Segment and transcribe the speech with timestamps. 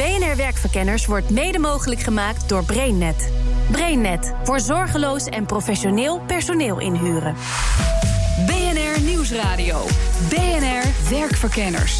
[0.00, 3.32] BNR Werkverkenners wordt mede mogelijk gemaakt door BrainNet.
[3.70, 7.34] BrainNet voor zorgeloos en professioneel personeel inhuren.
[8.46, 9.86] BNR Nieuwsradio.
[10.28, 11.98] BNR Werkverkenners.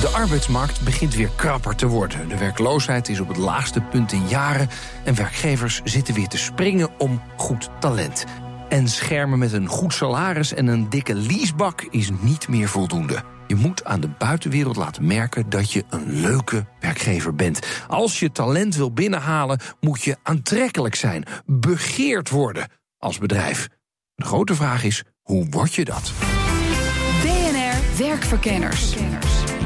[0.00, 2.28] De arbeidsmarkt begint weer krapper te worden.
[2.28, 4.68] De werkloosheid is op het laagste punt in jaren.
[5.04, 8.24] En werkgevers zitten weer te springen om goed talent.
[8.68, 13.33] En schermen met een goed salaris en een dikke leasebak is niet meer voldoende.
[13.46, 17.66] Je moet aan de buitenwereld laten merken dat je een leuke werkgever bent.
[17.88, 22.68] Als je talent wil binnenhalen, moet je aantrekkelijk zijn, begeerd worden
[22.98, 23.68] als bedrijf.
[24.14, 26.12] De grote vraag is: hoe word je dat?
[27.22, 28.94] BNR Werkverkenners.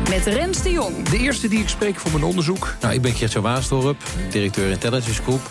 [0.08, 1.08] Met Rens de Jong.
[1.08, 2.74] De eerste die ik spreek voor mijn onderzoek.
[2.80, 5.50] Nou, ik ben Geert Waasdorp, directeur Intelligence Group.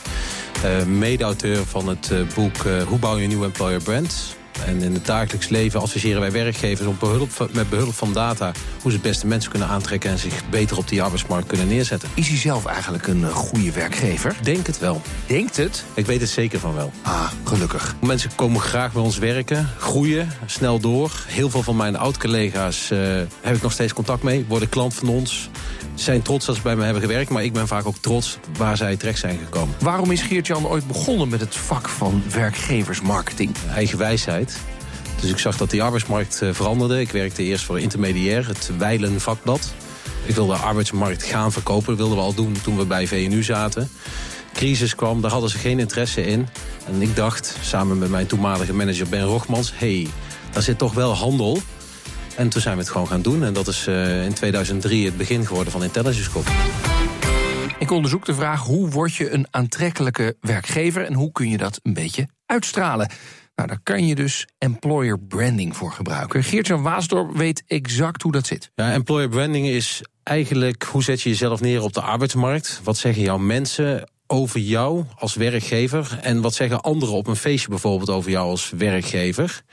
[0.65, 4.36] Uh, mede-auteur van het uh, boek uh, Hoe bouw je een nieuw employer brand?
[4.65, 8.51] En in het dagelijks leven adviseren wij werkgevers om behulp, met behulp van data...
[8.81, 12.09] hoe ze het beste mensen kunnen aantrekken en zich beter op die arbeidsmarkt kunnen neerzetten.
[12.13, 14.35] Is hij zelf eigenlijk een goede werkgever?
[14.41, 15.01] Denk het wel.
[15.25, 15.83] Denkt het?
[15.93, 16.91] Ik weet het zeker van wel.
[17.01, 17.95] Ah, gelukkig.
[18.01, 21.11] Mensen komen graag bij ons werken, groeien, snel door.
[21.27, 22.89] Heel veel van mijn oud-collega's
[23.41, 25.49] heb ik nog steeds contact mee, worden klant van ons
[26.01, 27.29] zijn trots dat ze bij me hebben gewerkt...
[27.29, 29.75] maar ik ben vaak ook trots waar zij terecht zijn gekomen.
[29.79, 33.51] Waarom is Geert-Jan ooit begonnen met het vak van werkgeversmarketing?
[33.73, 34.57] Eigen wijsheid.
[35.21, 36.99] Dus ik zag dat die arbeidsmarkt veranderde.
[36.99, 39.73] Ik werkte eerst voor Intermediair, het Weilen vakblad.
[40.25, 41.87] Ik wilde de arbeidsmarkt gaan verkopen.
[41.87, 43.89] Dat wilden we al doen toen we bij VNU zaten.
[44.53, 46.47] Crisis kwam, daar hadden ze geen interesse in.
[46.87, 49.73] En ik dacht, samen met mijn toenmalige manager Ben Rogmans...
[49.75, 50.07] hé, hey,
[50.51, 51.61] daar zit toch wel handel...
[52.37, 53.43] En toen zijn we het gewoon gaan doen.
[53.43, 56.29] En dat is uh, in 2003 het begin geworden van Intelligence.
[57.79, 61.05] Ik onderzoek de vraag hoe word je een aantrekkelijke werkgever...
[61.05, 63.09] en hoe kun je dat een beetje uitstralen.
[63.55, 66.43] Nou, daar kan je dus employer branding voor gebruiken.
[66.43, 68.71] Geert-Jan Waasdorp weet exact hoe dat zit.
[68.75, 72.79] Ja, employer branding is eigenlijk hoe zet je jezelf neer op de arbeidsmarkt.
[72.83, 76.19] Wat zeggen jouw mensen over jou als werkgever...
[76.21, 79.63] en wat zeggen anderen op een feestje bijvoorbeeld over jou als werkgever...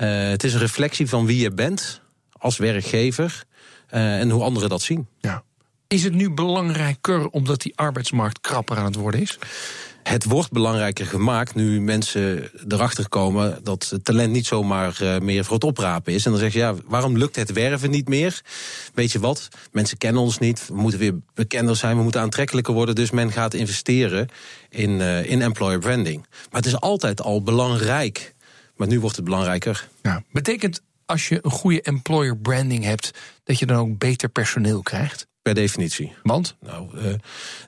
[0.00, 2.00] Uh, het is een reflectie van wie je bent
[2.40, 3.44] als werkgever
[3.94, 5.06] uh, en hoe anderen dat zien.
[5.20, 5.42] Ja.
[5.88, 9.38] Is het nu belangrijker omdat die arbeidsmarkt krapper aan het worden is?
[10.02, 15.44] Het wordt belangrijker gemaakt nu mensen erachter komen dat het talent niet zomaar uh, meer
[15.44, 16.24] voor het oprapen is.
[16.24, 18.40] En dan zeg je, ja, waarom lukt het werven niet meer?
[18.94, 19.48] Weet je wat?
[19.72, 20.66] Mensen kennen ons niet.
[20.68, 21.96] We moeten weer bekender zijn.
[21.96, 22.94] We moeten aantrekkelijker worden.
[22.94, 24.28] Dus men gaat investeren
[24.68, 26.26] in, uh, in employer branding.
[26.50, 28.34] Maar het is altijd al belangrijk
[28.80, 29.88] maar nu wordt het belangrijker.
[30.02, 30.22] Ja.
[30.32, 33.10] Betekent als je een goede employer branding hebt,
[33.44, 35.28] dat je dan ook beter personeel krijgt?
[35.42, 36.12] Per definitie.
[36.22, 36.56] Want?
[36.60, 37.14] Nou, uh,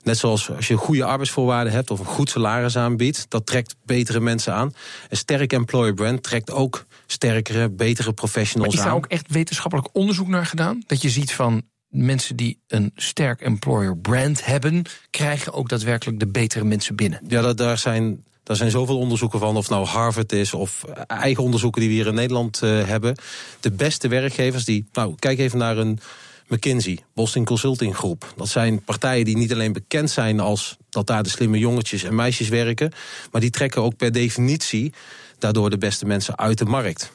[0.03, 4.19] net zoals als je goede arbeidsvoorwaarden hebt of een goed salaris aanbiedt, dat trekt betere
[4.19, 4.73] mensen aan.
[5.09, 8.79] Een sterk employer brand trekt ook sterkere, betere professionals aan.
[8.79, 10.83] is daar ook echt wetenschappelijk onderzoek naar gedaan?
[10.85, 16.27] Dat je ziet van mensen die een sterk employer brand hebben, krijgen ook daadwerkelijk de
[16.27, 17.19] betere mensen binnen.
[17.27, 21.43] Ja, dat, daar zijn daar zijn zoveel onderzoeken van, of nou Harvard is of eigen
[21.43, 23.15] onderzoeken die we hier in Nederland uh, hebben.
[23.59, 25.99] De beste werkgevers die, nou kijk even naar een
[26.47, 28.33] McKinsey, Boston Consulting Groep.
[28.35, 32.15] Dat zijn partijen die niet alleen bekend zijn als dat daar de slimme jongetjes en
[32.15, 32.91] meisjes werken,
[33.31, 34.93] maar die trekken ook per definitie
[35.39, 37.11] daardoor de beste mensen uit de markt.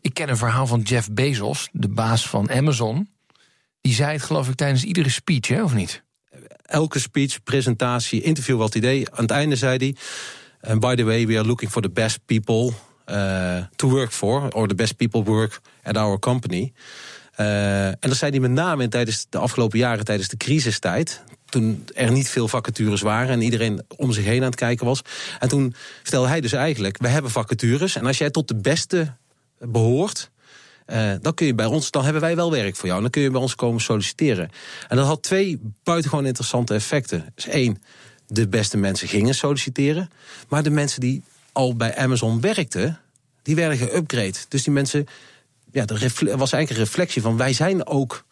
[0.00, 3.08] Ik ken een verhaal van Jeff Bezos, de baas van Amazon.
[3.80, 6.02] Die zei het geloof ik tijdens iedere speech, hè, of niet?
[6.62, 9.10] Elke speech, presentatie, interview wat idee.
[9.10, 9.94] Aan het einde zei hij...
[10.60, 12.72] And by the way, we are looking for the best people
[13.10, 16.72] uh, to work for, or the best people work at our company.
[17.40, 21.22] Uh, en dat zei hij met name tijdens de afgelopen jaren, tijdens de crisistijd.
[21.44, 25.02] Toen er niet veel vacatures waren en iedereen om zich heen aan het kijken was.
[25.38, 27.96] En toen vertelde hij dus eigenlijk: we hebben vacatures.
[27.96, 29.14] En als jij tot de beste
[29.58, 30.30] behoort,
[30.86, 33.00] uh, dan kun je bij ons, dan hebben wij wel werk voor jou.
[33.00, 34.50] Dan kun je bij ons komen solliciteren.
[34.88, 37.32] En dat had twee buitengewoon interessante effecten.
[37.34, 37.82] Dus één,
[38.28, 40.10] de beste mensen gingen solliciteren.
[40.48, 41.22] Maar de mensen die
[41.52, 43.00] al bij Amazon werkten,
[43.42, 44.38] die werden geupgrade.
[44.48, 45.06] Dus die mensen,
[45.72, 48.24] ja, er was eigenlijk een reflectie van wij zijn ook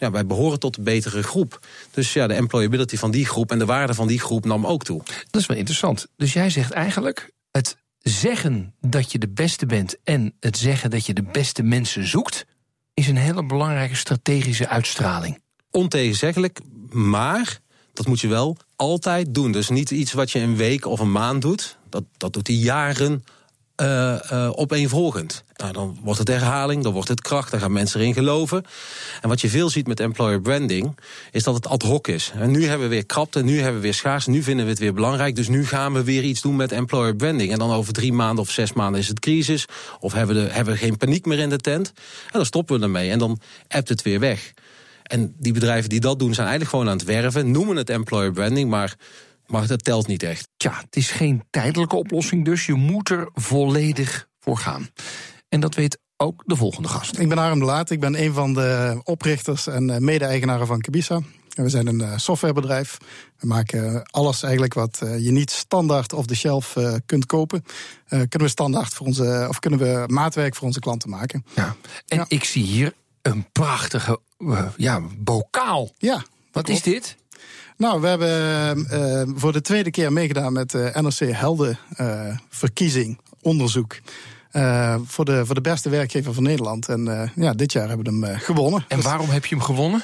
[0.00, 1.66] ja, wij behoren tot een betere groep.
[1.90, 4.84] Dus ja, de employability van die groep en de waarde van die groep nam ook
[4.84, 5.02] toe.
[5.30, 6.06] Dat is wel interessant.
[6.16, 11.06] Dus jij zegt eigenlijk, het zeggen dat je de beste bent en het zeggen dat
[11.06, 12.46] je de beste mensen zoekt,
[12.94, 15.40] is een hele belangrijke strategische uitstraling.
[15.70, 16.60] Ontegenzeggelijk,
[16.90, 17.60] maar
[17.92, 19.52] dat moet je wel altijd doen.
[19.52, 21.76] Dus niet iets wat je een week of een maand doet.
[21.88, 23.24] Dat, dat doet hij jaren
[23.80, 25.44] uh, uh, opeenvolgend.
[25.56, 28.64] Nou, dan wordt het herhaling, dan wordt het kracht, dan gaan mensen erin geloven.
[29.20, 30.98] En wat je veel ziet met employer branding,
[31.30, 32.32] is dat het ad hoc is.
[32.34, 34.80] En nu hebben we weer krapte, nu hebben we weer schaars, nu vinden we het
[34.80, 35.36] weer belangrijk.
[35.36, 37.52] Dus nu gaan we weer iets doen met employer branding.
[37.52, 39.64] En dan over drie maanden of zes maanden is het crisis.
[40.00, 41.92] Of hebben we, de, hebben we geen paniek meer in de tent.
[41.96, 44.52] En dan stoppen we ermee en dan appt het weer weg.
[45.10, 47.50] En die bedrijven die dat doen, zijn eigenlijk gewoon aan het werven.
[47.50, 48.96] Noemen het employer branding, maar,
[49.46, 50.48] maar dat telt niet echt.
[50.56, 54.88] Tja, het is geen tijdelijke oplossing, dus je moet er volledig voor gaan.
[55.48, 57.18] En dat weet ook de volgende gast.
[57.18, 60.80] Ik ben Harm de Laat, ik ben een van de oprichters en eh, mede-eigenaren van
[60.80, 61.20] Kabisa.
[61.48, 62.96] We zijn een eh, softwarebedrijf.
[63.38, 66.76] We maken alles eigenlijk wat eh, je niet standaard of de shelf
[67.06, 67.64] kunt kopen.
[68.08, 71.44] kunnen we standaard voor onze, of kunnen we maatwerk voor onze klanten maken.
[71.54, 71.76] Ja.
[72.06, 72.24] En Ja.
[72.28, 72.92] ik zie hier
[73.22, 74.20] een prachtige
[74.76, 75.90] ja, bokaal.
[75.98, 77.16] Ja, Wat is dit?
[77.76, 83.18] Nou, we hebben eh, voor de tweede keer meegedaan met de NRC Helden eh, verkiezing,
[83.42, 83.98] onderzoek.
[84.50, 86.88] eh, voor, de, voor de beste werkgever van Nederland.
[86.88, 88.84] En eh, ja, dit jaar hebben we hem eh, gewonnen.
[88.88, 90.02] En waarom heb je hem gewonnen?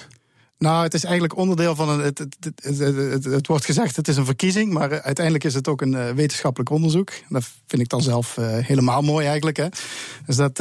[0.59, 2.01] nou, het is eigenlijk onderdeel van een.
[2.01, 2.35] Het, het,
[2.79, 5.95] het, het, wordt gezegd, het is een verkiezing, maar eh, uiteindelijk is het ook een
[5.95, 7.13] eh, wetenschappelijk onderzoek.
[7.29, 9.57] Dat vind ik dan zelf eh, helemaal mooi eigenlijk.
[9.57, 9.69] Hè.
[10.27, 10.61] Dus dat.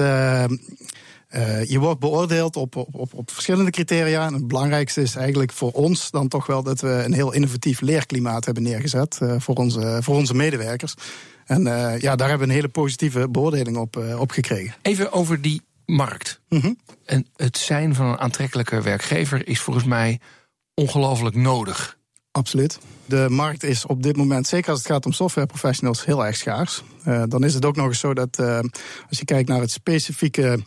[1.36, 4.26] Eh, je wordt beoordeeld op, op, op, op verschillende criteria.
[4.26, 7.82] En het belangrijkste is eigenlijk voor ons dan toch wel dat we een heel innovatief
[7.82, 10.94] leerklimaat hebben neergezet eh, voor, onze, voor onze medewerkers.
[11.46, 14.76] En eh, ja, daar hebben we een hele positieve beoordeling op, op gekregen.
[14.82, 16.42] Even over die markt.
[16.50, 16.74] Mhm.
[17.06, 20.20] En het zijn van een aantrekkelijke werkgever is volgens mij
[20.74, 21.98] ongelooflijk nodig.
[22.32, 22.80] Absoluut.
[23.06, 26.84] De markt is op dit moment, zeker als het gaat om softwareprofessionals, heel erg schaars.
[27.04, 28.40] Dan is het ook nog eens zo dat
[29.10, 30.60] als je kijkt naar het specifieke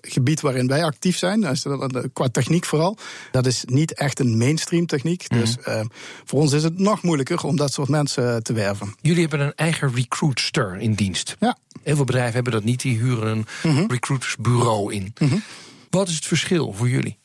[0.00, 1.54] gebied waarin wij actief zijn, dan,
[1.90, 2.96] eh, qua techniek vooral,
[3.32, 5.28] dat is niet echt een mainstream techniek.
[5.28, 5.80] Dus eh,
[6.24, 8.94] voor ons is het nog moeilijker om dat soort mensen eh, te werven.
[9.00, 11.36] Jullie hebben een eigen recruitster in dienst.
[11.40, 11.56] Ja.
[11.82, 15.14] Heel veel bedrijven hebben dat niet, die huren een recruitersbureau in.
[15.90, 17.18] Wat is het verschil voor jullie?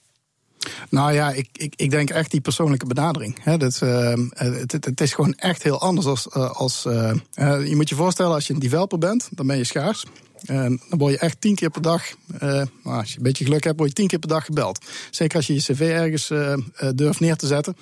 [0.89, 3.43] Nou ja, ik, ik, ik denk echt die persoonlijke benadering.
[3.57, 6.27] Dat, eh, het, het, is gewoon echt heel anders als.
[6.27, 9.57] eh, als eh, eh, je moet je voorstellen, als je een developer bent, dan ben
[9.57, 10.05] je schaars.
[10.45, 12.03] En dan word je echt tien keer per dag,
[12.39, 14.85] nou, als je een beetje geluk hebt, word je tien keer per dag gebeld.
[15.11, 16.59] Zeker als je je cv ergens eh, eh,
[16.95, 17.75] durft neer te zetten.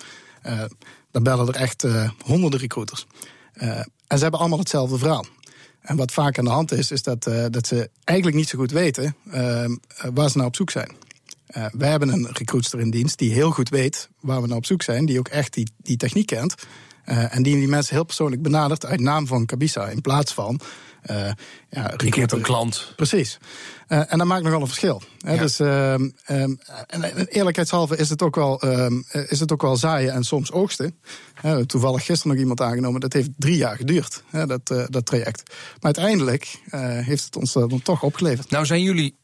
[1.12, 1.86] dan bellen er echt
[2.25, 3.06] honderden recruiters.
[3.54, 5.25] En ze hebben allemaal hetzelfde verhaal.
[5.81, 8.71] En wat vaak aan de hand is, is dat, dat ze eigenlijk niet zo goed
[8.71, 9.16] weten
[9.98, 10.92] eh, waar ze nou op zoek zijn.
[11.45, 14.66] Eh, wij hebben een recruitster in dienst die heel goed weet waar we naar op
[14.66, 15.06] zoek zijn.
[15.06, 16.56] Die ook echt die, die techniek kent.
[17.04, 19.88] En die die mensen heel persoonlijk benadert uit naam van Kabisa.
[19.88, 20.59] In plaats van.
[21.03, 21.31] Eh
[21.69, 22.94] ja, een klant.
[22.95, 23.39] Precies.
[23.88, 25.01] Eh, en dat maakt nogal een verschil.
[25.19, 25.33] Hè?
[25.33, 25.41] Ja.
[25.41, 26.53] Dus, ehm, ehm,
[26.88, 30.51] en, eerlijkheidshalve is het, ook wel, ehm, eh, is het ook wel zaaien en soms
[30.51, 30.97] oogsten.
[31.65, 33.01] Toevallig gisteren nog iemand aangenomen.
[33.01, 35.44] Dat heeft drie jaar geduurd, hè, dat, eh, dat traject.
[35.47, 36.59] Maar uiteindelijk
[37.06, 38.49] heeft het ons dan toch opgeleverd.
[38.49, 39.15] Nou zijn jullie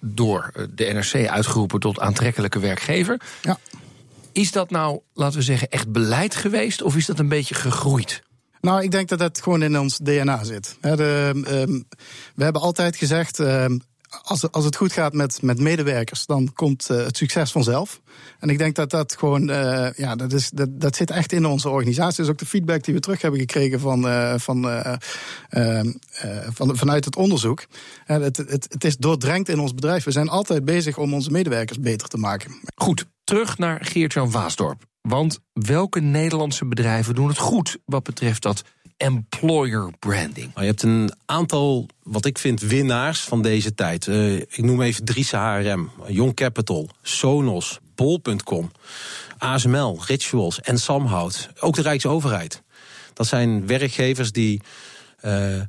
[0.00, 3.20] door de NRC uitgeroepen tot aantrekkelijke werkgever.
[3.42, 3.58] Ja.
[4.32, 6.82] Is dat nou, laten we zeggen, echt beleid geweest?
[6.82, 8.22] Of is dat een beetje gegroeid?
[8.60, 10.76] Nou, ik denk dat dat gewoon in ons DNA zit.
[10.80, 11.80] Ehm,
[12.34, 13.38] we hebben altijd gezegd.
[13.40, 13.78] ehm,
[14.22, 18.00] als, het- goed gaat met, medewerkers, dan komt eh, het succes vanzelf.
[18.38, 21.46] En ik denk dat dat gewoon, eh, ja, dat, is, dat, dat zit echt in
[21.46, 22.24] onze organisatie.
[22.24, 24.94] Is ook de feedback die we terug hebben gekregen van, eh, van, eh,
[25.48, 27.66] ehm, eh, van, vanuit het onderzoek.
[28.04, 30.04] Het, het, het is doordrenkt in ons bedrijf.
[30.04, 32.60] We zijn altijd bezig om onze medewerkers beter te maken.
[32.74, 34.87] Goed, terug naar Geert-Jan Waasdorp.
[35.08, 38.62] Want welke Nederlandse bedrijven doen het goed wat betreft dat
[38.96, 40.50] employer branding?
[40.54, 44.06] Maar je hebt een aantal, wat ik vind, winnaars van deze tijd.
[44.06, 48.70] Eh, ik noem even Dries HRM, Young Capital, Sonos, Bol.com,
[49.38, 51.50] ASML, Rituals en Samhout.
[51.60, 52.62] Ook de Rijksoverheid.
[53.12, 54.60] Dat zijn werkgevers die
[55.20, 55.60] eh,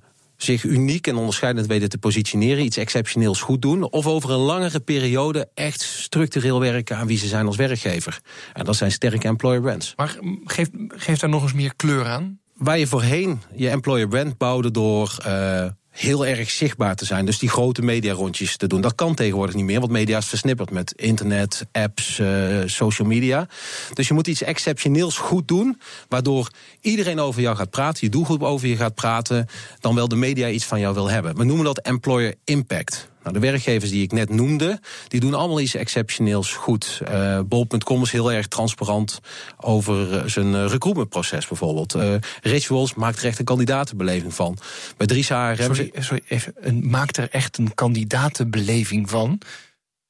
[0.43, 4.79] zich uniek en onderscheidend weten te positioneren, iets exceptioneels goed doen, of over een langere
[4.79, 8.19] periode echt structureel werken aan wie ze zijn als werkgever.
[8.53, 9.93] En dat zijn sterke employer brands.
[9.95, 12.39] Maar geef, geef daar nog eens meer kleur aan.
[12.53, 15.65] Waar je voorheen je employer brand bouwde door eh,
[15.99, 17.25] heel erg zichtbaar te zijn.
[17.25, 18.81] Dus die grote mediarondjes te doen.
[18.81, 22.27] Dat kan tegenwoordig niet meer, want media is versnipperd met internet, apps, eh,
[22.65, 23.47] social media.
[23.93, 26.49] Dus je moet iets exceptioneels goed doen, waardoor
[26.81, 29.47] iedereen over jou gaat praten, je doelgroep over je gaat praten,
[29.79, 31.35] dan wel de media iets van jou wil hebben.
[31.35, 33.09] We noemen dat employer impact.
[33.23, 37.01] Nou, de werkgevers die ik net noemde, die doen allemaal iets exceptioneels goed.
[37.05, 39.19] Eh Bol.com is heel erg transparant
[39.57, 41.93] over eh, zijn eh, recruitmentproces bijvoorbeeld.
[41.93, 44.57] Eh, Rituals maakt er echt een kandidatenbeleving van.
[44.97, 45.55] Bij Dries HRM...
[45.57, 46.53] Sorry, sorry even.
[46.89, 49.41] Maakt er echt een kandidatenbeleving van?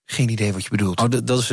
[0.05, 1.01] Geen idee wat je bedoelt.
[1.01, 1.47] Oh, dat, is,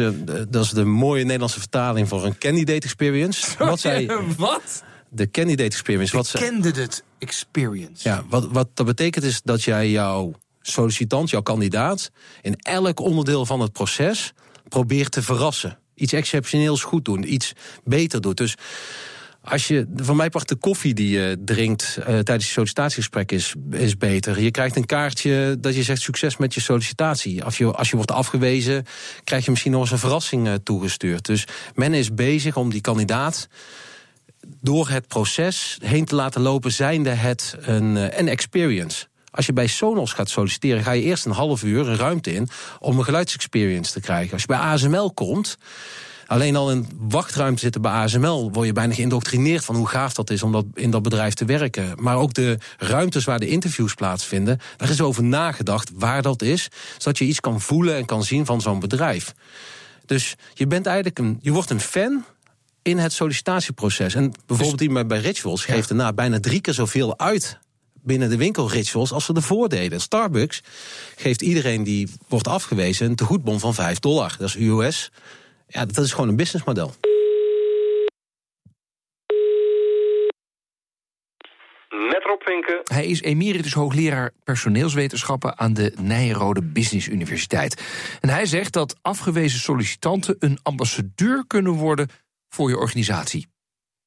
[0.49, 3.51] dat is de mooie Nederlandse vertaling voor een candidate experience.
[3.65, 4.83] Wat zij, wat?
[5.11, 6.17] de candidate experience.
[6.17, 8.09] Wat, zij- Candidate experience.
[8.09, 10.33] ja, wat, wat dat betekent is dat jij jouw
[10.71, 12.11] sollicitant, jouw kandidaat,
[12.43, 14.33] in elk onderdeel van het proces
[14.69, 15.79] probeert te verrassen.
[15.95, 17.53] Iets exceptioneels goed doen, iets
[17.85, 18.37] beter doet.
[18.37, 18.55] Dus
[19.47, 23.55] Als je, van mij part de koffie die je drinkt uh, tijdens je sollicitatiegesprek is,
[23.71, 24.41] is beter.
[24.41, 27.45] Je krijgt een kaartje dat je zegt succes met je sollicitatie.
[27.45, 28.85] Als je, als je wordt afgewezen,
[29.25, 31.27] krijg je misschien nog eens een verrassing uh, toegestuurd.
[31.27, 31.45] Dus
[31.75, 33.49] men is bezig om die kandidaat
[34.61, 39.07] door het proces heen te laten lopen, zijnde het een, uh, een experience.
[39.37, 42.49] Als je bij Sonos gaat solliciteren, ga je eerst een half uur een ruimte in
[42.79, 44.33] om een geluidsexperience te krijgen.
[44.33, 45.59] Als je bij ASML komt,
[46.27, 50.31] alleen al in wachtruimte zitten bij ASML, word je bijna geïndoctrineerd van hoe gaaf dat
[50.31, 51.93] is om dat in dat bedrijf te werken.
[51.97, 56.69] Maar ook de ruimtes waar de interviews plaatsvinden, daar is over nagedacht waar dat is,
[56.99, 59.35] zodat je iets kan voelen en kan zien van zo'n bedrijf.
[60.07, 62.25] Dus je bent eigenlijk een, je wordt een fan
[62.83, 64.15] in het sollicitatieproces.
[64.15, 67.59] En bijvoorbeeld die bij Rituals geeft daarna bijna drie keer zoveel uit
[68.07, 70.01] binnen de winkelrituals als ze ervoor deden.
[70.01, 70.63] Starbucks
[71.17, 74.35] geeft iedereen die wordt afgewezen een tegoedbon van 5 dollar.
[74.39, 75.11] Dat is US.
[75.69, 76.95] Ja, dat is gewoon een businessmodel.
[81.89, 82.81] Met Rob Winken.
[82.85, 87.83] Hij is emeritus hoogleraar personeelswetenschappen aan de Nijrode Business Universiteit.
[88.21, 92.09] En hij zegt dat afgewezen sollicitanten een ambassadeur kunnen worden
[92.49, 93.47] voor je organisatie.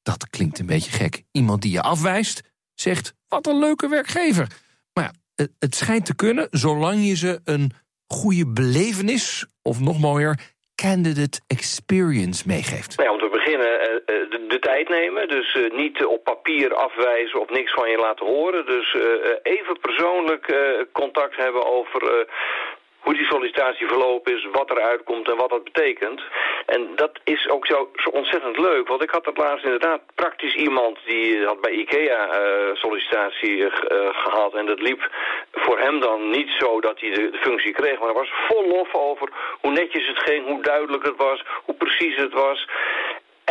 [0.02, 1.22] Dat klinkt een beetje gek.
[1.30, 2.42] Iemand die je afwijst,
[2.80, 4.46] zegt: wat een leuke werkgever.
[4.92, 7.70] Maar ja, het schijnt te kunnen, zolang je ze een
[8.06, 10.38] goede belevenis, of nog mooier,
[10.74, 12.96] candidate experience meegeeft.
[12.96, 13.70] Nou om te beginnen
[14.06, 15.28] de, de tijd nemen.
[15.28, 18.66] Dus uh, niet op papier afwijzen of niks van je laten horen.
[18.66, 18.96] Dus
[19.42, 20.54] even persoonlijk
[20.92, 22.26] contact hebben over
[23.00, 26.22] hoe die sollicitatie verlopen is, wat eruit komt en wat dat betekent.
[26.66, 30.54] En dat is ook zo, zo ontzettend leuk, want ik had het laatst inderdaad praktisch
[30.54, 33.68] iemand die had bij IKEA uh, sollicitatie uh,
[34.12, 35.10] gehad en dat liep
[35.52, 38.68] voor hem dan niet zo dat hij de, de functie kreeg, maar er was vol
[38.68, 39.28] lof over
[39.60, 42.68] hoe netjes het ging, hoe duidelijk het was, hoe precies het was.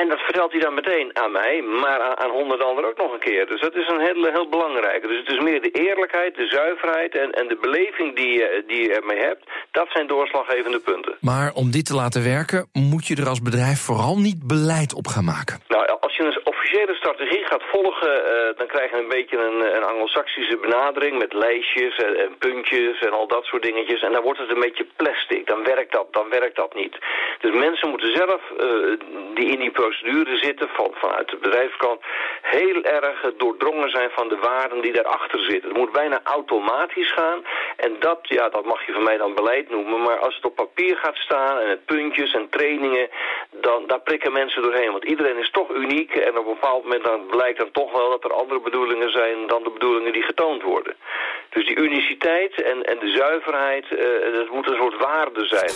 [0.01, 3.13] En dat vertelt hij dan meteen aan mij, maar aan, aan honderd anderen ook nog
[3.13, 3.46] een keer.
[3.48, 5.08] Dus dat is een heel, heel belangrijke.
[5.08, 8.82] Dus het is meer de eerlijkheid, de zuiverheid en, en de beleving die, je, die
[8.82, 9.44] je ermee hebt.
[9.72, 11.18] Dat zijn doorslaggevende punten.
[11.20, 15.08] Maar om dit te laten werken, moet je er als bedrijf vooral niet beleid op
[15.08, 15.60] gaan maken.
[15.68, 16.32] Nou, als je een
[16.70, 21.34] officiële strategie gaat volgen, uh, dan krijg je een beetje een, een anglo-saxische benadering met
[21.34, 24.02] lijstjes en, puntjes en al dat soort dingetjes.
[24.02, 25.48] En dan wordt het een beetje plastic.
[25.48, 26.98] Dan werkt dat, dan werkt dat niet.
[27.40, 28.98] Dus mensen moeten zelf uh,
[29.34, 32.02] die in die procedure zitten van, vanuit de bedrijfskant
[32.42, 35.70] heel erg doordrongen zijn van de waarden die daarachter zitten.
[35.70, 37.46] Het moet bijna automatisch gaan.
[37.78, 40.02] En dat, ja, dat mag je van mij dan beleid noemen.
[40.02, 43.10] Maar als het op papier gaat staan en het puntjes en trainingen,
[43.51, 44.91] dan daar prikken mensen doorheen.
[44.91, 48.10] Want iedereen is toch uniek en op een bepaald moment dan blijkt dan toch wel
[48.10, 50.96] dat er andere bedoelingen zijn dan de bedoelingen die getoond worden.
[51.50, 54.00] Dus die uniciteit en, en de zuiverheid, uh,
[54.34, 55.74] dat moet een soort waarde zijn.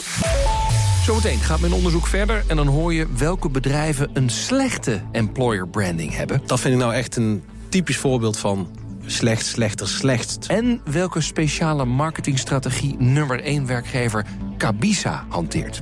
[1.06, 6.16] Zometeen gaat mijn onderzoek verder en dan hoor je welke bedrijven een slechte employer branding
[6.16, 6.42] hebben.
[6.46, 8.68] Dat vind ik nou echt een typisch voorbeeld van
[9.06, 10.48] slecht, slechter, slechtst.
[10.48, 14.26] En welke speciale marketingstrategie nummer 1 werkgever
[14.58, 15.82] Cabisa hanteert.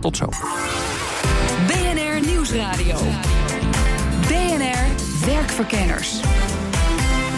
[0.00, 0.28] Tot zo.
[2.50, 2.96] Nieuwsradio.
[4.20, 6.20] BNR Werkverkenners.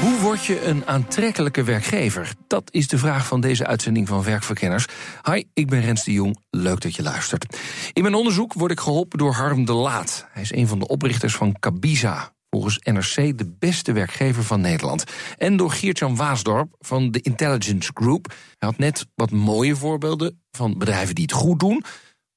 [0.01, 2.33] Hoe word je een aantrekkelijke werkgever?
[2.47, 4.87] Dat is de vraag van deze uitzending van Werkverkenners.
[5.23, 6.39] Hi, ik ben Rens de Jong.
[6.51, 7.59] Leuk dat je luistert.
[7.93, 10.27] In mijn onderzoek word ik geholpen door Harm de Laat.
[10.31, 12.33] Hij is een van de oprichters van Cabisa.
[12.51, 15.05] Volgens NRC de beste werkgever van Nederland.
[15.39, 18.27] En door Geert-Jan Waasdorp van de Intelligence Group.
[18.59, 21.85] Hij had net wat mooie voorbeelden van bedrijven die het goed doen.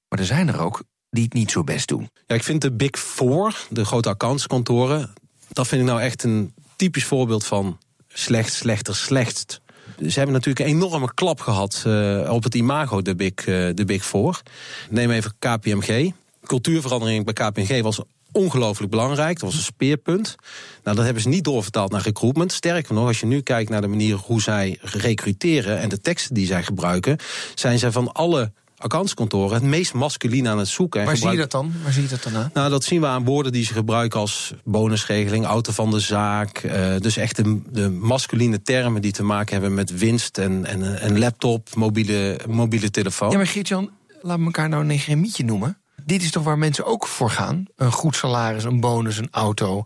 [0.10, 0.84] Maar er zijn er ook
[1.15, 2.10] die het niet zo best doen.
[2.27, 5.13] Ja, ik vind de Big Four, de grote accountskantoren...
[5.48, 9.62] dat vind ik nou echt een typisch voorbeeld van slecht, slechter, slechtst.
[10.00, 13.86] Ze hebben natuurlijk een enorme klap gehad uh, op het imago, de Big, uh, de
[13.86, 14.41] Big Four.
[14.89, 16.12] Neem even KPMG.
[16.43, 19.39] Cultuurverandering bij KPMG was ongelooflijk belangrijk.
[19.39, 20.36] Dat was een speerpunt.
[20.84, 22.51] Nou, dat hebben ze niet doorvertaald naar recruitment.
[22.51, 26.34] Sterker nog, als je nu kijkt naar de manier hoe zij recruteren en de teksten
[26.34, 27.17] die zij gebruiken,
[27.55, 28.51] zijn zij van alle
[28.86, 31.06] accountskantoren het meest masculien aan het zoeken.
[31.06, 31.74] Waar zie je dat dan?
[31.84, 32.50] Waar zie je dat dan aan?
[32.54, 36.63] Nou, dat zien we aan woorden die ze gebruiken als bonusregeling, auto van de zaak.
[36.63, 41.00] Uh, dus echt de, de masculine termen die te maken hebben met winst en, en,
[41.00, 43.32] en laptop, mobiele, mobiele telefoon.
[43.32, 43.89] Ja, maar Geert-Jan,
[44.22, 45.77] laten we elkaar nou een negremietje noemen.
[46.06, 47.65] Dit is toch waar mensen ook voor gaan?
[47.75, 49.84] Een goed salaris, een bonus, een auto,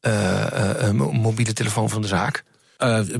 [0.00, 2.44] uh, uh, een mobiele telefoon van de zaak?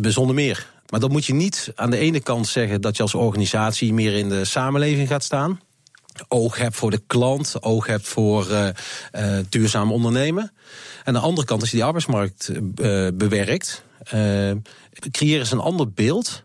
[0.01, 0.67] bijzonder meer.
[0.91, 4.13] Maar dan moet je niet aan de ene kant zeggen dat je als organisatie meer
[4.17, 5.61] in de samenleving gaat staan.
[6.29, 8.69] Oog hebt voor de klant, oog hebt voor uh,
[9.13, 10.53] uh, duurzaam ondernemen.
[11.05, 13.85] Aan de andere kant, als je die arbeidsmarkt uh, bewerkt,
[15.11, 16.45] creëren ze een ander beeld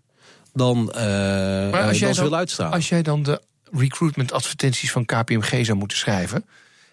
[0.54, 2.74] dan, maar als jij dan, wil uitstralen.
[2.74, 6.46] Als jij dan de recruitment advertenties van KPMG zou moeten schrijven,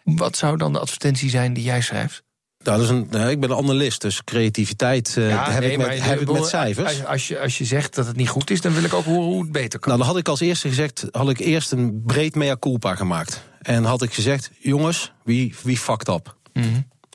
[0.05, 2.23] wat zou dan de advertentie zijn die jij schrijft?
[2.65, 5.71] Nou, dat is een, nou, ik ben een analist, dus creativiteit uh, Ja, heb, nee,
[5.71, 6.89] ik met, maar heb ik bedoel, met cijfers.
[6.89, 9.05] Als, als, je, als je zegt dat het niet goed is, dan wil ik ook
[9.05, 9.89] horen hoe het beter kan.
[9.89, 13.43] Nou, dan had ik als eerste gezegd, had ik eerst een breed mea culpa gemaakt.
[13.63, 16.37] En had ik gezegd, jongens, wie, wie fucked up?
[16.53, 16.67] Mhm.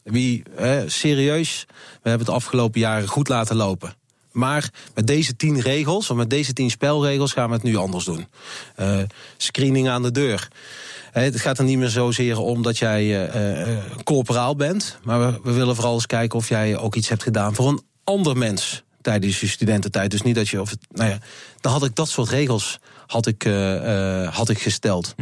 [0.04, 1.66] Wie, hè, serieus,
[2.02, 3.94] we hebben het afgelopen jaren goed laten lopen.
[4.38, 8.06] Maar met deze tien regels, of met deze tien spelregels, gaan we het nu anders
[8.06, 8.28] doen.
[8.76, 9.00] Eh,
[9.38, 10.48] screening aan de deur.
[11.12, 14.98] Hè, het gaat er niet meer zozeer om dat jij eh, eh, corporaal bent.
[15.04, 17.82] Maar we, we willen vooral eens kijken of jij ook iets hebt gedaan voor een
[18.04, 20.12] ander mens tijdens je studententijd.
[20.12, 20.62] Dus niet dat je.
[20.62, 21.20] Of, nou ja,
[21.62, 25.16] dan had ik dat soort regels had ik, eh, eh, had ik gesteld.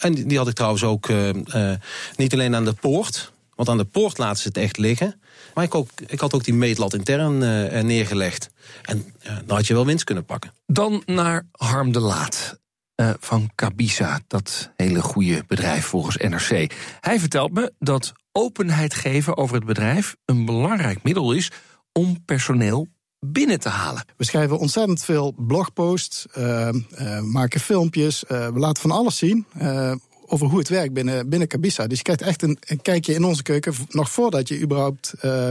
[0.00, 1.78] En die, die had ik trouwens ook eh, eh,
[2.16, 3.32] niet alleen aan de poort.
[3.54, 5.20] Want aan de poort laten ze het echt liggen.
[5.54, 8.50] Maar ik, ook, ik had ook die meetlat intern eh, er neergelegd.
[8.82, 10.52] En eh, dan had je wel winst kunnen pakken.
[10.66, 12.58] Dan naar Harm de Laat
[12.94, 16.72] eh, van Cabisa, dat hele goede bedrijf volgens NRC.
[17.00, 21.50] Hij vertelt me dat openheid geven over het bedrijf een belangrijk middel is
[21.92, 22.88] om personeel
[23.26, 24.04] binnen te halen.
[24.16, 28.24] We schrijven ontzettend veel blogposts, eh, eh, maken filmpjes.
[28.24, 29.92] eh, we laten van alles zien eh,
[30.30, 31.86] over hoe het werkt binnen, binnen Cabisa.
[31.86, 33.74] Dus je krijgt echt een, een kijkje in onze keuken...
[33.88, 35.48] nog voordat je überhaupt eh,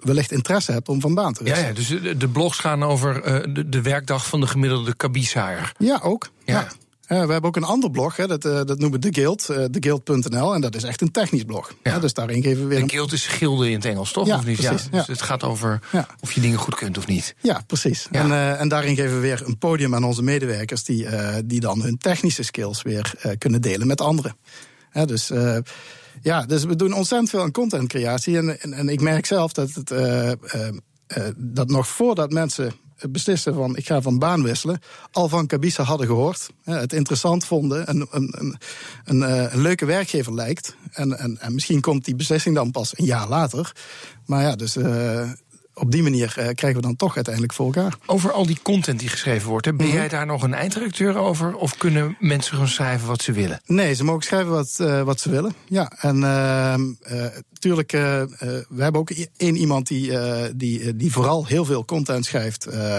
[0.00, 2.00] wellicht interesse hebt om van baan te Ja, wisselen.
[2.00, 5.72] ja dus de, blogs gaan over eh, de, de werkdag van de gemiddelde Cabisaer.
[5.78, 6.28] Ja, ook.
[6.44, 6.60] Ja.
[6.60, 6.68] Ja.
[7.08, 9.48] Eh, we hebben ook een ander blog, hè, dat, eh, dat noemen we The Guild,
[9.48, 10.54] eh theguild.nl.
[10.54, 11.74] En dat is echt een technisch blog.
[11.82, 11.98] Ja.
[11.98, 14.26] Dus daarin geven we weer De guild is gilde in het Engels, toch?
[14.26, 14.56] Ja, of niet?
[14.56, 15.12] precies, Dus ja.
[15.12, 15.80] het gaat over
[16.20, 17.34] of je dingen goed kunt of niet.
[17.40, 18.08] Ja, precies.
[18.10, 18.20] Ja.
[18.20, 20.84] En, en daarin geven we weer een podium aan onze medewerkers...
[20.84, 21.06] die,
[21.44, 24.36] die dan hun technische skills weer kunnen delen met anderen.
[24.90, 25.30] Hè, dus,
[26.22, 28.36] ja, dus we doen ontzettend veel aan contentcreatie.
[28.36, 29.92] En, en, en ik merk zelf dat, het,
[31.36, 32.72] dat nog voordat mensen
[33.10, 34.80] beslissen van ik ga van baan wisselen...
[35.12, 36.50] al van Cabisa hadden gehoord.
[36.64, 37.90] het interessant vonden.
[37.90, 38.58] Een, een, een,
[39.04, 40.76] een, eh, leuke werkgever lijkt.
[40.92, 43.72] En, en, en misschien komt die beslissing dan pas een jaar later.
[44.26, 44.76] Maar ja, dus...
[44.76, 45.30] eh,
[45.78, 47.96] op die manier eh, krijgen we dan toch uiteindelijk voor elkaar.
[48.06, 49.96] Over al die content die geschreven wordt, hè, ben Mhm.
[49.96, 51.56] jij daar nog een eindredacteur over?
[51.56, 53.60] Of kunnen mensen gewoon schrijven wat ze willen?
[53.66, 55.54] Nee, ze mogen schrijven wat, eh, wat ze willen.
[55.68, 56.18] Ja, en
[57.52, 58.00] natuurlijk, uh,
[58.68, 62.66] we hebben ook één iemand die, eh, die, eh, die vooral heel veel content schrijft
[62.66, 62.98] eh,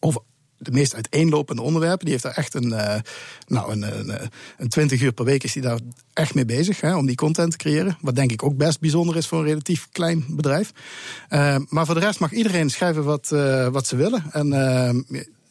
[0.00, 0.20] over
[0.58, 2.04] de meest uiteenlopende onderwerpen.
[2.04, 3.00] Die heeft daar echt een, eh,
[3.46, 5.78] nou, een, een, een 20 uur per week is die daar
[6.12, 7.96] echt mee bezig hè, om die content te creëren.
[8.00, 10.72] Wat denk ik ook best bijzonder is voor een relatief klein bedrijf.
[11.28, 14.24] Eh, maar voor de rest mag iedereen schrijven wat, eh, wat ze willen.
[14.32, 15.04] En,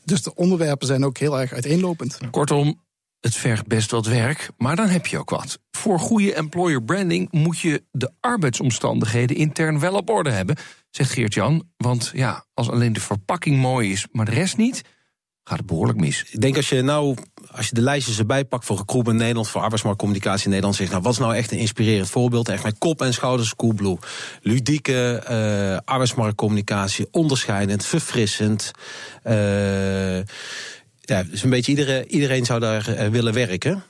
[0.04, 2.18] dus de onderwerpen zijn ook heel erg uiteenlopend.
[2.32, 2.80] Kortom,
[3.26, 5.60] het vergt best wat werk, maar dan heb je ook wat.
[5.72, 10.56] Voor goede employer branding moet je de arbeidsomstandigheden intern wel op orde hebben,
[10.90, 11.64] zegt Geert-Jan.
[11.78, 14.82] Want ja, als alleen de verpakking mooi is, maar de rest niet,
[15.48, 16.26] gaat het behoorlijk mis.
[16.30, 17.16] Ik denk als je nou,
[17.52, 21.02] als je de lijstjes erbij pakt voor recruitment Nederland, voor arbeidsmarktcommunicatie in Nederland, zegt nou,
[21.04, 22.50] wat is nou echt een inspirerend voorbeeld?
[22.50, 23.98] Echt met kop en schouders Coolblue.
[24.42, 28.72] Ludieke eh, arbeidsmarktcommunicatie, onderscheidend, verfrissend.
[29.24, 30.18] Eh,
[31.02, 33.84] ja, dus een beetje iedereen, iedereen zou daar eh, willen werken.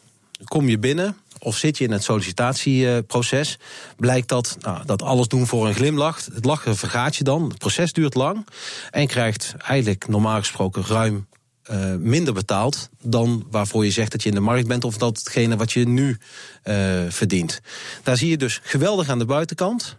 [0.44, 3.58] Kom je binnen, of zit je in het sollicitatieproces,
[3.98, 6.26] blijkt dat, nou, dat alles doen voor een glimlach.
[6.34, 8.48] Het lachen vergaat je dan, het proces duurt lang
[8.91, 11.28] en krijgt eigenlijk normaal gesproken ruim
[11.71, 15.58] uh, minder betaald dan waarvoor je zegt dat je in de markt bent of datgene
[15.58, 16.17] wat je nu
[16.63, 17.62] uh, verdient.
[18.04, 19.97] Daar zie je dus geweldig aan de buitenkant.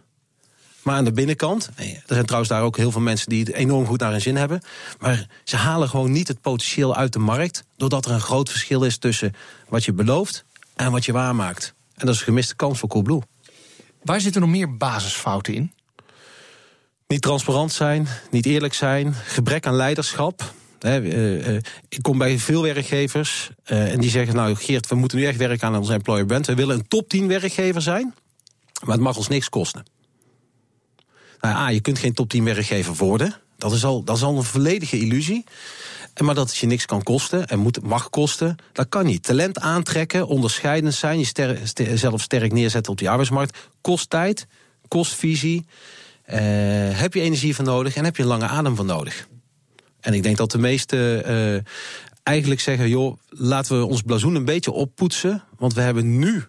[0.81, 3.85] Maar aan de binnenkant, er zijn trouwens daar ook heel veel mensen die het enorm
[3.85, 4.61] goed naar hun zin hebben.
[4.99, 7.63] Maar ze halen gewoon niet het potentieel uit de markt.
[7.77, 9.33] Doordat er een groot verschil is tussen
[9.69, 11.73] wat je belooft en wat je waarmaakt.
[11.95, 13.21] En dat is een gemiste kans voor Coolblue.
[14.03, 15.73] Waar zitten nog meer basisfouten in?
[17.07, 20.53] Niet transparant zijn, niet eerlijk zijn, gebrek aan leiderschap.
[20.79, 21.59] He, uh, uh,
[21.89, 25.37] ik kom bij veel werkgevers uh, en die zeggen: Nou, Geert, we moeten nu echt
[25.37, 26.45] werken aan onze employer brand.
[26.45, 28.13] We willen een top 10 werkgever zijn,
[28.85, 29.85] maar het mag ons niks kosten.
[31.39, 33.35] Nou, A, je kunt geen top 10 werkgever worden.
[33.57, 35.43] Dat is al, dat is al een volledige illusie.
[36.23, 39.23] Maar dat het je niks kan kosten en moet, mag kosten, dat kan niet.
[39.23, 44.47] Talent aantrekken, onderscheidend zijn, je ster, ster, zelf sterk neerzetten op die arbeidsmarkt, kost tijd,
[44.87, 45.65] kost visie.
[46.91, 49.27] heb je energie van nodig en heb je een lange adem van nodig.
[50.07, 51.59] En ik denk dat de meesten uh,
[52.23, 55.43] eigenlijk zeggen: joh, laten we ons blazoen een beetje oppoetsen.
[55.57, 56.43] Want we hebben nu,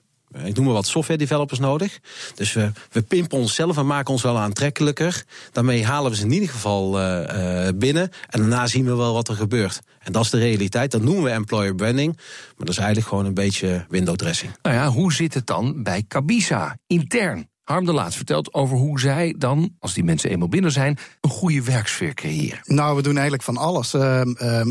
[0.44, 1.99] ik noem maar wat, software developers nodig.
[2.35, 5.25] Dus we, we pimpen onszelf en maken ons wel aantrekkelijker.
[5.53, 8.11] Daarmee halen we ze in ieder geval uh, binnen.
[8.29, 9.81] En daarna zien we wel wat er gebeurt.
[9.99, 10.90] En dat is de realiteit.
[10.90, 12.16] Dat noemen we employer branding.
[12.16, 14.53] Maar dat is eigenlijk gewoon een beetje window dressing.
[14.62, 17.49] Nou ja, hoe zit het dan bij Cabisa intern?
[17.68, 21.31] Harm de Laat vertelt over hoe zij dan, als die mensen eenmaal binnen zijn, een
[21.31, 22.61] goede werksfeer creëren.
[22.64, 23.94] Nou, we doen eigenlijk van alles.
[23.94, 24.64] Uh, uh,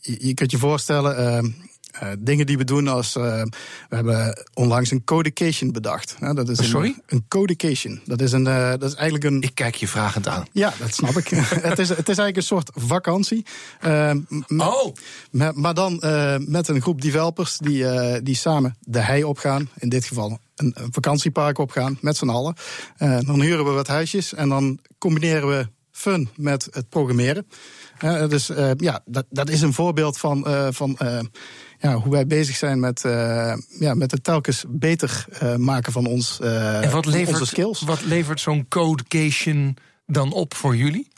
[0.00, 1.50] je, je, kunt je voorstellen, uh,
[2.02, 3.12] Uh, dingen die we doen als.
[3.12, 3.50] We
[3.88, 6.16] hebben onlangs een codication bedacht.
[6.20, 6.96] Uh, dat is een, Sorry?
[7.06, 8.00] Een codication.
[8.04, 9.42] Dat is, een, dat is eigenlijk een.
[9.42, 10.46] Ik kijk je vragend aan.
[10.52, 11.28] Ja, dat snap ik.
[11.70, 13.44] het, is, het is eigenlijk een soort vakantie.
[14.56, 14.94] oh!
[15.30, 16.02] Met, maar dan
[16.46, 17.84] met een groep developers die,
[18.22, 19.68] die samen de hei opgaan.
[19.78, 22.54] In dit geval een, een vakantiepark opgaan met z'n allen.
[22.98, 25.68] dan huren we wat huisjes en dan combineren we
[25.98, 27.46] fun met het programmeren.
[28.04, 30.98] Uh, dus uh, ja, dat, dat is een voorbeeld van, van
[31.78, 33.00] ja, hoe wij bezig zijn met,
[33.78, 37.80] ja, met het telkens beter maken van ons, en wat levert, onze skills.
[37.80, 41.08] Wat levert zo'n codecation dan op voor jullie?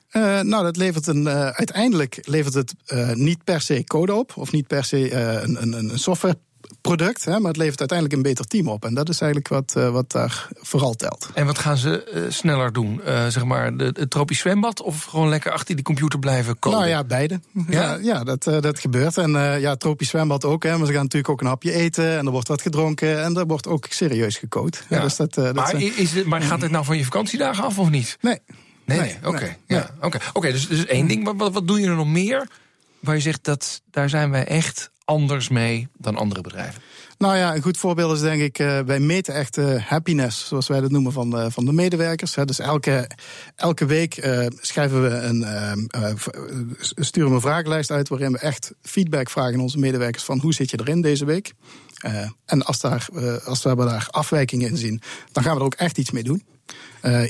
[0.42, 2.74] nou, dat levert een, uiteindelijk levert het
[3.14, 6.38] niet per se code op, of niet per se een, een, een software
[6.80, 8.84] product, hè, maar het levert uiteindelijk een beter team op.
[8.84, 11.28] En dat is eigenlijk wat, uh, wat daar vooral telt.
[11.34, 13.00] En wat gaan ze uh, sneller doen?
[13.06, 16.78] Uh, zeg maar de, het tropisch zwembad of gewoon lekker achter die computer blijven komen?
[16.78, 17.40] Nou ja, beide.
[17.52, 19.16] Ja, ja, ja dat, dat gebeurt.
[19.16, 19.30] En
[19.60, 20.62] ja, tropisch zwembad ook.
[20.62, 23.36] Hè, maar ze gaan natuurlijk ook een hapje eten en er wordt wat gedronken en
[23.36, 24.84] er wordt ook serieus gecoacht.
[24.88, 25.00] Ja.
[25.00, 27.90] dus dat, dat maar, is het, maar gaat het nou van je vakantiedagen af of
[27.90, 28.18] niet?
[28.20, 28.38] Nee.
[28.84, 29.28] Nee, nee, oké.
[29.28, 30.06] Okay, nee, ja, oké.
[30.06, 30.20] Okay.
[30.32, 31.36] okay, dus, dus één ding.
[31.36, 32.48] Wat, wat doe je er nog meer
[33.00, 36.82] waar je zegt dat daar zijn wij echt anders mee dan andere bedrijven?
[37.18, 40.68] Nou ja, een goed voorbeeld is denk ik, uh, wij meten echt uh, happiness, zoals
[40.68, 42.34] wij dat noemen, van, uh, van de medewerkers.
[42.44, 43.10] Dus elke,
[43.56, 44.14] elke week
[44.60, 45.46] schrijven we een,
[46.80, 50.54] sturen we een vragenlijst uit waarin we echt feedback vragen aan onze medewerkers van hoe
[50.54, 51.52] zit je erin deze week.
[52.44, 53.08] en als, daar,
[53.44, 55.00] als we daar afwijkingen in zien,
[55.32, 56.44] dan gaan we er ook echt iets mee doen.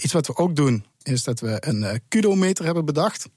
[0.02, 3.28] iets wat we ook doen, is dat we een kudometer hebben bedacht.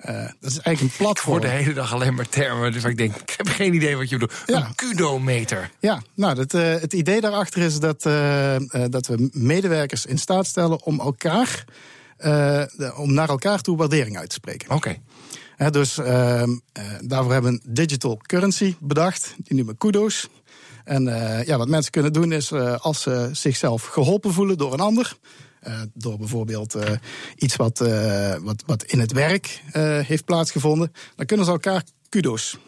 [0.00, 1.36] Uh, dat is eigenlijk een platform.
[1.36, 3.96] Ik hoor de hele dag alleen maar termen, dus ik denk, ik heb geen idee
[3.96, 4.42] wat je bedoelt.
[4.46, 4.56] Ja.
[4.56, 5.70] Een kudometer.
[5.78, 8.56] Ja, nou, dat, uh, het idee daarachter is dat, uh,
[8.88, 11.64] dat we medewerkers in staat stellen om elkaar,
[12.96, 14.70] om naar elkaar toe waardering uit te spreken.
[14.70, 14.96] Oké.
[15.56, 15.70] Okay.
[15.70, 16.50] dus ehm,
[17.00, 20.28] daarvoor hebben we een digital currency bedacht, die noemen kudo's.
[20.84, 21.04] En
[21.46, 25.16] ja, wat mensen kunnen doen is, als ze zichzelf geholpen voelen door een ander,
[25.68, 26.82] uh, door bijvoorbeeld uh,
[27.36, 29.62] iets wat, uh, wat, wat in het werk
[30.06, 32.58] heeft plaatsgevonden, dan kunnen ze elkaar kudo's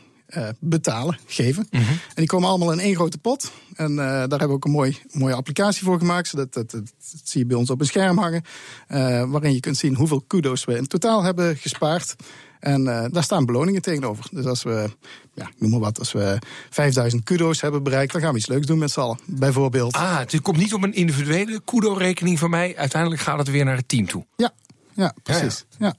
[0.59, 1.67] betalen, geven.
[1.71, 1.89] Mm -hmm.
[1.89, 3.53] En die komen allemaal in één grote pot.
[3.75, 6.29] En daar hebben we ook een mooi, mooie applicatie voor gemaakt.
[6.29, 8.43] Zodat, dat, dat, dat zie je bij ons op een scherm hangen.
[9.31, 12.17] waarin je kunt zien hoeveel kudo's we in totaal hebben gespaard.
[12.67, 14.25] En uh, daar staan beloningen tegenover.
[14.31, 14.91] Dus als we,
[15.35, 16.39] ja, noem maar wat, als we
[16.71, 19.19] 5000 kudo's hebben bereikt, dan gaan we iets leuks doen met z'n allen.
[19.25, 19.95] Bijvoorbeeld.
[19.95, 22.77] Ah, het komt niet op een individuele kudo-rekening van mij.
[22.77, 24.27] Uiteindelijk gaat het weer naar het team toe.
[24.37, 24.53] Ja,
[24.95, 25.65] ja precies.
[25.79, 25.95] Ja, ja.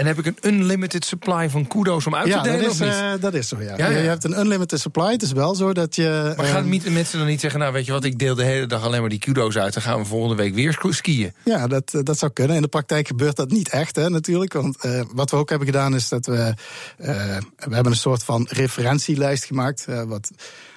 [0.00, 2.62] En heb ik een unlimited supply van kudo's om uit ja, te delen?
[2.62, 3.76] Dat is, uh, dat is zo, ja.
[3.76, 3.98] ja, ja.
[3.98, 5.12] Je hebt een unlimited supply.
[5.12, 6.34] Het is wel zo dat je.
[6.36, 8.66] Maar gaan uh, mensen dan niet zeggen: Nou, weet je wat, ik deel de hele
[8.66, 9.72] dag alleen maar die kudo's uit.
[9.74, 11.32] Dan gaan we volgende week weer skiën.
[11.44, 12.56] Ja, dat, dat zou kunnen.
[12.56, 14.52] In de praktijk gebeurt dat niet echt, hè, natuurlijk.
[14.52, 16.54] Want uh, wat we ook hebben gedaan is dat we.
[16.96, 19.86] we hebben een soort van referentielijst gemaakt.
[20.06, 20.30] wat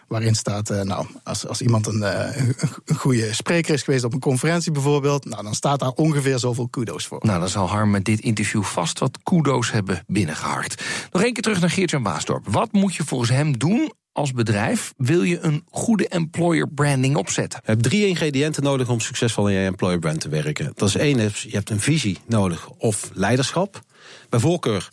[0.08, 2.38] waarin staat, uh, nou, als, als iemand een, uh,
[2.86, 6.68] een goede spreker is geweest op een conferentie bijvoorbeeld, nou, dan staat daar ongeveer zoveel
[6.68, 7.20] kudo's voor.
[7.22, 10.84] Nou, dan zal Harm met dit interview vast wat kudo's hebben binnengeharkt.
[11.12, 12.48] Nog één keer terug naar Geert-Jan Waasdorp.
[12.48, 17.60] Wat moet je volgens hem doen als bedrijf wil je een goede employer branding opzetten?
[17.64, 20.72] Je hebt drie ingrediënten nodig om succesvol in je employer brand te werken.
[20.76, 23.82] Dat is één, je hebt een visie nodig of leiderschap.
[24.30, 24.90] Bij voorkeur,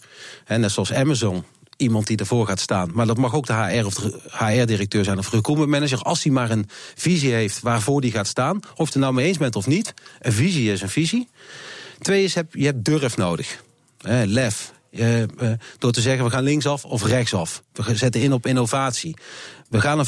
[0.47, 1.45] net zoals Amazon,
[1.81, 2.91] iemand die ervoor gaat staan.
[2.93, 5.99] Maar dat mag ook de HR of de HR-directeur zijn of recruitment manager.
[5.99, 8.61] Als hij maar een visie heeft waarvoor die gaat staan.
[8.77, 9.95] Of je er nou mee eens bent of niet.
[10.21, 11.29] Een visie is een visie.
[11.99, 13.63] Twee is, je hebt durf nodig.
[14.01, 14.73] Eh, lef.
[14.91, 15.23] Uh,
[15.79, 17.63] door te zeggen, we gaan linksaf of rechtsaf.
[17.73, 19.17] We zetten in op innovatie.
[19.69, 20.07] We gaan een,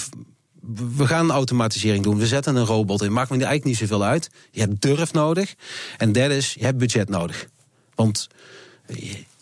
[0.97, 2.19] we gaan automatisering doen.
[2.19, 3.13] We zetten een robot in.
[3.13, 4.31] Maakt me eigenlijk niet zoveel uit.
[4.51, 5.55] Je hebt durf nodig.
[5.99, 7.47] En derde is, je hebt budget nodig.
[7.95, 8.29] Want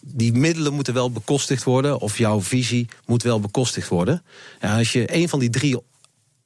[0.00, 4.22] die middelen moeten wel bekostigd worden, of jouw visie moet wel bekostigd worden.
[4.58, 5.78] En als je een van die drie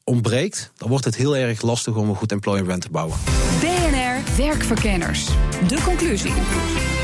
[0.04, 3.18] ontbreekt, dan wordt het heel erg lastig om een goed employer brand te bouwen.
[3.60, 5.26] BNR Werkverkenners.
[5.68, 6.34] De conclusie.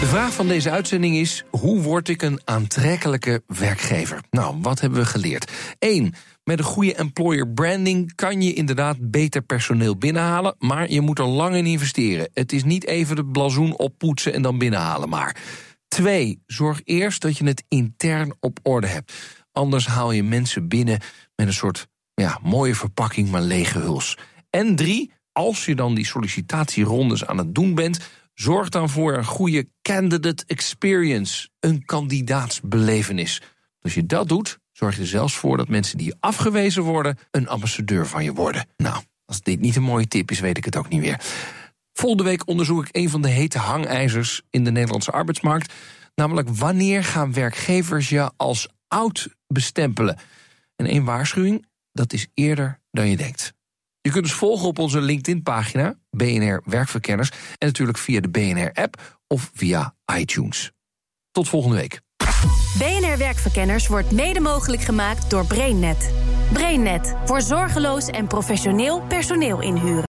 [0.01, 4.21] De vraag van deze uitzending is: hoe word ik een aantrekkelijke werkgever?
[4.31, 5.51] Nou, wat hebben we geleerd?
[5.79, 6.15] Eén.
[6.45, 11.27] Met een goede employer branding kan je inderdaad beter personeel binnenhalen, maar je moet er
[11.27, 12.29] lang in investeren.
[12.35, 15.37] Het is niet even de blazoen oppoetsen en dan binnenhalen maar.
[15.91, 19.13] Twee, zorg eerst dat je het intern op orde hebt.
[19.53, 21.01] Anders haal je mensen binnen
[21.37, 24.19] met een soort ja, mooie verpakking, maar lege huls.
[24.51, 27.99] En drie, als je dan die sollicitatierondes aan het doen bent,
[28.35, 33.43] zorg dan voor een goede candidate experience, een kandidaatsbelevenis.
[33.81, 38.07] Als je dat doet, zorg je zelfs voor dat mensen die afgewezen worden, een ambassadeur
[38.07, 38.67] van je worden.
[38.77, 41.21] Nou, als dit niet een mooie tip is, weet ik het ook niet meer.
[41.93, 45.73] Volgende week onderzoek ik een van de hete hangijzers in de Nederlandse arbeidsmarkt.
[46.15, 50.19] Namelijk wanneer gaan werkgevers je als oud bestempelen?
[50.77, 53.53] En één waarschuwing: dat is eerder dan je denkt.
[54.01, 57.31] Je kunt ons volgen op onze LinkedIn-pagina, BNR Werkverkenners...
[57.31, 60.71] en natuurlijk via de BNR-app of via iTunes.
[61.31, 62.01] Tot volgende week.
[62.79, 66.13] BNR Werkverkenners wordt mede mogelijk gemaakt door BrainNet.
[66.53, 69.99] BrainNet voor zorgeloos en professioneel personeel inhuren.